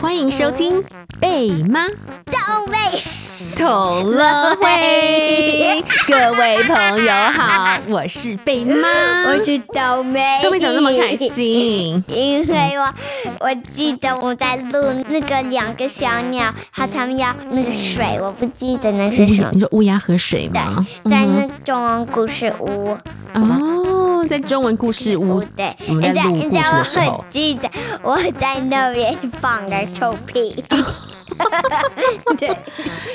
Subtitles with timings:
[0.00, 0.84] 欢迎收听
[1.20, 1.86] 贝妈
[2.26, 2.76] 豆妹
[3.56, 8.88] 同乐会，各位朋友好，我是贝妈，
[9.28, 12.04] 我是豆妹，豆妹怎么那么开心？
[12.08, 12.94] 因为我
[13.40, 19.50] 我记得我在录那个两个小鸟，和他们要那个水，我不记得那是什么。
[19.52, 20.84] 你说乌鸦喝水吗？
[21.04, 22.98] 对，在那中文故事屋。
[23.34, 23.81] 哦，
[24.32, 25.44] 在中文故事屋。
[25.54, 27.70] 对，我们在录故事的时候，我记得
[28.02, 30.64] 我在那边放个臭屁。
[32.38, 32.48] 对，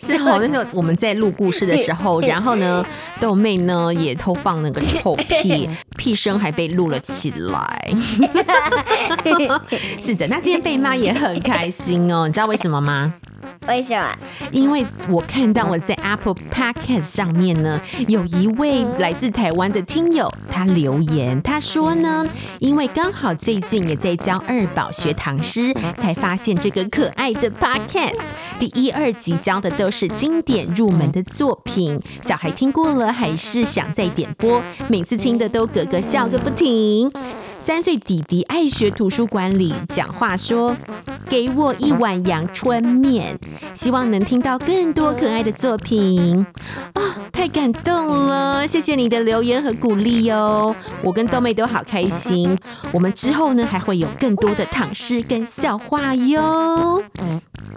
[0.00, 2.86] 是哦，那时候我们在录故事的时候，然后呢，
[3.18, 5.68] 豆妹呢也偷放那个臭屁，
[5.98, 7.88] 屁声还被录了起来。
[10.00, 13.12] 是的，那今天贝妈也很开心哦，你知道为什么吗？
[13.70, 14.18] 为什么？
[14.50, 22.26] 因为我看到我在 Apple Podcast 上面呢，有一位来自台湾的听友，他留言，他说呢，
[22.58, 28.18] 因为刚好最近也在教二宝学唐诗，才发现这个可爱的 Podcast。
[28.58, 37.08] 第一、二集教的都是经典入门的作品，小孩听过了还是想再点播，每次听的都咯咯笑个不停。
[37.62, 40.76] 三岁弟弟爱学图书馆里讲话说
[41.30, 43.38] ：“给我一碗阳春面，
[43.72, 46.44] 希望能听到更多可爱的作品。”
[46.94, 47.00] 啊，
[47.32, 48.66] 太感动了！
[48.66, 52.58] 谢谢你的留言和鼓励哦，我跟豆妹都好开心。
[52.92, 57.00] 我们之后呢还会有更多的唐诗跟笑话哟。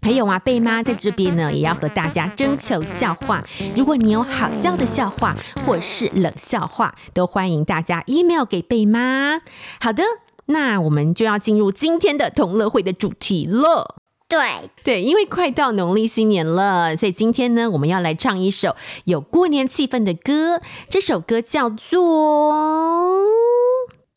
[0.00, 3.44] 还有啊，贝妈在这边呢也要和大家征求笑话。
[3.76, 9.40] 如果你有好笑的笑话或是冷笑话，都欢迎大家 email 给贝妈。
[9.80, 10.02] 好的，
[10.46, 13.96] 那我们就要进入今天的同乐会的主题了。
[14.26, 20.60] 对对，因为快到农历新年了，所以今天呢，我们要来唱一首有过年气氛的歌。
[20.88, 23.24] 这首歌叫做。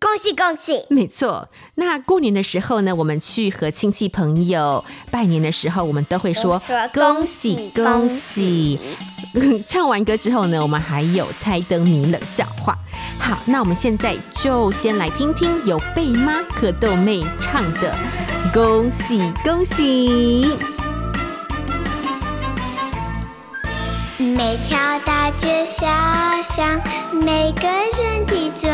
[0.00, 0.86] 恭喜恭喜！
[0.88, 6.60] 没错，那过年的时候呢，我们去和亲戚朋友拜年的时候，我们都会说
[6.94, 8.78] 恭喜恭喜。
[9.66, 12.76] 唱完歌之后呢，我们还有猜灯谜冷笑话。
[13.18, 17.94] 好，那我们现在就先来听听由贝妈和豆妹唱的
[18.52, 20.56] 恭喜恭喜。
[24.18, 25.86] 每条大街小
[26.42, 26.80] 巷，
[27.12, 28.68] 每个人的嘴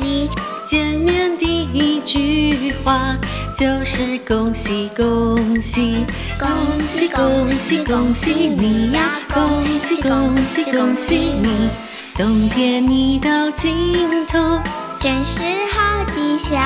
[0.00, 0.30] 里。
[0.64, 1.45] 见面第
[1.76, 3.14] 一句话
[3.54, 6.06] 就是恭喜恭喜，
[6.38, 6.48] 恭
[6.80, 11.68] 喜恭喜恭喜你呀，恭喜恭喜恭喜你，
[12.16, 13.74] 冬天你到尽
[14.26, 14.58] 头，
[14.98, 15.42] 真是
[15.74, 16.56] 好的消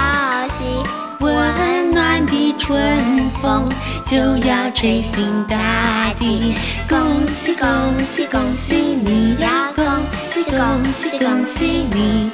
[0.59, 0.87] 息，
[1.19, 3.69] 温暖的春风
[4.07, 4.17] 就
[4.47, 6.55] 要吹醒大地，
[6.89, 6.97] 恭
[7.35, 7.69] 喜恭
[8.07, 9.85] 喜恭喜你呀，恭
[10.29, 10.61] 喜恭
[10.95, 12.31] 喜恭喜你。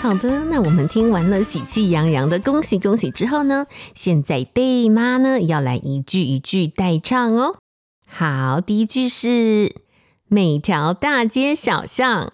[0.00, 7.58] 好的，那我们听完了喜气洋洋的恭喜恭喜之后呢，现在贝妈呢要来一句一句代唱哦。
[8.08, 9.76] 好，第一句是
[10.26, 12.32] 每条大街小巷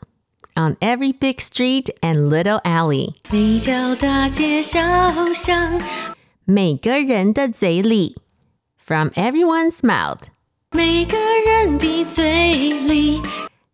[0.54, 5.80] ，on every big street and little alley，每条大街小巷，
[6.44, 8.16] 每个人的嘴里
[8.78, 10.20] ，from everyone's mouth，
[10.70, 13.20] 每个人的嘴里，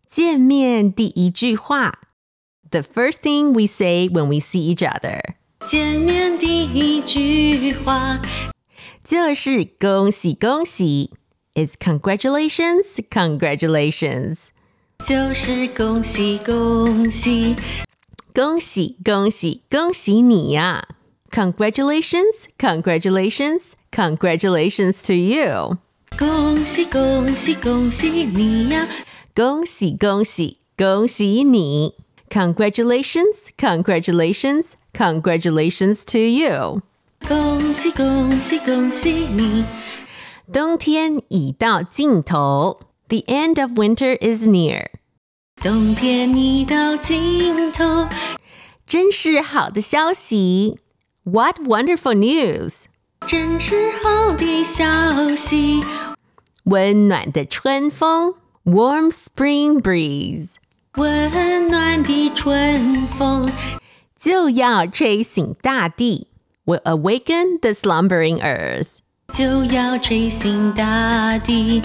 [0.09, 1.99] 见面第一句话。
[2.72, 5.20] The first thing we say when we see each other，
[5.64, 8.20] 见面第一句话
[9.02, 11.10] 就是恭喜恭喜，
[11.54, 14.48] It's congratulations, congratulations，
[15.02, 17.56] 就是恭喜恭喜，
[18.34, 20.86] 恭喜恭喜恭喜你呀！
[21.30, 25.78] Congratulations, congratulations, congratulations to you，
[26.18, 28.86] 恭喜恭喜恭喜你呀！
[29.34, 31.94] 恭喜恭喜恭喜你
[32.32, 36.82] ！Congratulations, congratulations, congratulations to you！
[37.26, 39.64] 恭喜恭喜恭喜你！
[40.52, 44.86] 冬天已到尽头，The end of winter is near。
[45.60, 48.06] 冬天已到尽头，
[48.86, 50.78] 真是好的消息！
[51.24, 52.84] What wonderful news！
[53.26, 55.82] 真是好的消息！
[56.64, 58.34] 温暖的春风，
[58.64, 60.56] Warm spring breeze。
[60.95, 63.51] 温暖的春风
[64.19, 66.27] 就要吹醒大地
[66.65, 68.89] ，will awaken the slumbering earth。
[69.33, 71.81] 就要吹醒大地，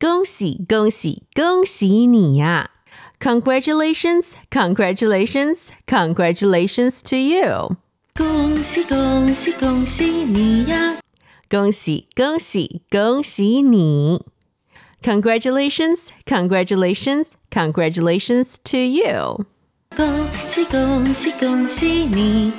[0.00, 2.70] 恭喜恭喜恭喜你呀
[3.20, 7.76] ！Congratulations, congratulations, congratulations to you！
[8.12, 10.98] 恭喜恭喜恭喜你呀
[11.48, 14.31] 恭喜恭喜恭喜你
[15.02, 19.44] ！Congratulations, congratulations, congratulations to you！
[19.96, 22.52] 恭喜恭喜恭喜你！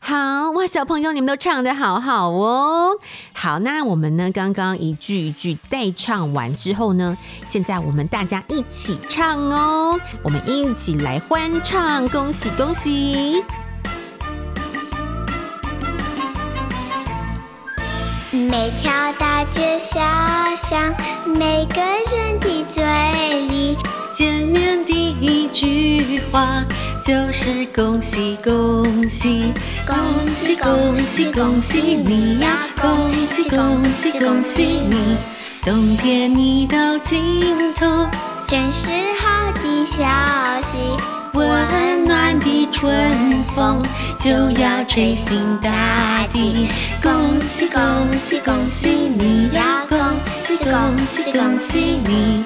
[0.00, 2.90] 好哇，小朋友，你们都唱的好好哦。
[3.32, 13.42] 好，那我们呢，刚刚一句一句带唱完之后呢，现在我们大家一起唱哦，我们一起来欢唱，恭喜恭喜！
[18.34, 20.00] 每条大街小
[20.56, 20.92] 巷，
[21.24, 22.82] 每个人的嘴
[23.48, 23.78] 里，
[24.12, 26.64] 见面第一句话
[27.00, 29.54] 就是恭喜恭喜，
[29.86, 29.96] 恭
[30.26, 32.66] 喜恭喜恭喜你呀！
[32.82, 35.16] 恭喜恭喜恭喜你，
[35.64, 37.86] 冬天已到尽头，
[38.48, 38.88] 真是
[39.20, 40.02] 好的消
[40.72, 41.13] 息。
[41.34, 43.82] 温暖的春风
[44.20, 46.68] 就要吹醒大地，
[47.02, 49.84] 恭喜恭喜恭喜你呀！
[49.88, 49.98] 恭
[50.40, 52.44] 喜恭喜恭喜你！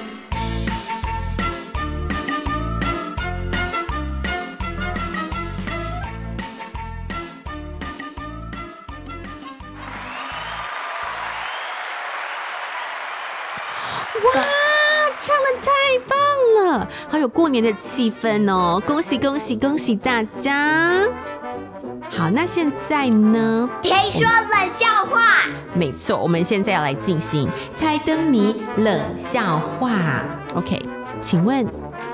[14.33, 14.43] 哇！
[15.19, 15.69] 唱得太
[16.07, 16.17] 棒
[16.77, 18.81] 了，好有过年的气氛哦！
[18.85, 21.01] 恭喜恭喜恭喜大家！
[22.09, 23.69] 好，那现在呢？
[23.81, 25.41] 可以说冷笑话。
[25.73, 30.23] 没错，我们现在要来进行猜灯谜冷笑话。
[30.55, 30.81] OK，
[31.21, 31.65] 请问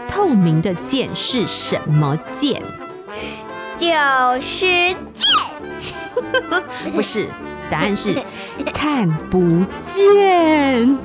[0.08, 2.62] 透明的剑是什么剑？
[3.78, 3.88] 就
[4.42, 5.26] 是剑。
[6.94, 7.30] 不是，
[7.70, 8.22] 答案是
[8.74, 10.98] 看不见。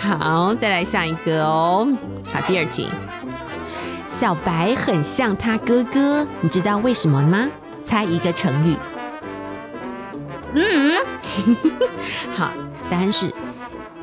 [0.00, 1.88] 好，再来下一个哦。
[2.32, 2.88] 好，第二题，
[4.08, 7.46] 小白很像他哥哥，你知道为什么吗？
[7.82, 8.76] 猜一个成语。
[10.54, 10.96] 嗯，
[12.32, 12.50] 好，
[12.90, 13.32] 答案是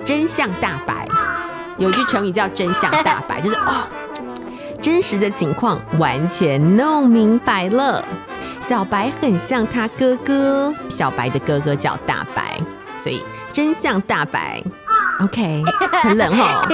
[0.04, 1.08] 真相大白。
[1.78, 3.88] 有一句成语叫真相大白， 就是哦，
[4.82, 8.04] 真实的情况完全弄明白了。
[8.62, 12.58] 小白很像他哥哥，小白的哥哥叫大白。
[13.06, 13.22] 所以
[13.54, 14.60] 真相大白
[15.22, 15.64] ，OK，
[16.02, 16.68] 很冷哦。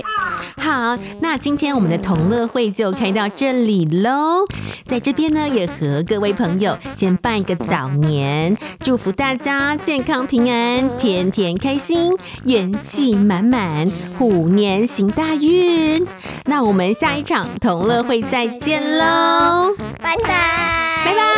[0.56, 4.46] 好，那今天我们的同乐会就开到这里喽。
[4.86, 16.06] 在这边呢，也和各位朋友先拜个早年，祝福大家健康平安，天天开心，元气满满，虎年行大运。
[16.46, 21.28] 那我们下一场同乐会再见喽，拜拜，拜拜。